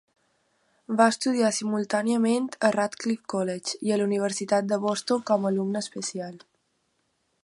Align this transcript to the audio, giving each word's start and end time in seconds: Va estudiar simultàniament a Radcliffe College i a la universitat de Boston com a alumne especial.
Va 1.01 1.05
estudiar 1.11 1.51
simultàniament 1.57 2.47
a 2.69 2.71
Radcliffe 2.77 3.29
College 3.35 3.77
i 3.89 3.93
a 3.97 4.01
la 4.03 4.09
universitat 4.09 4.71
de 4.73 4.83
Boston 4.87 5.25
com 5.31 5.45
a 5.49 5.53
alumne 5.53 5.85
especial. 5.87 6.45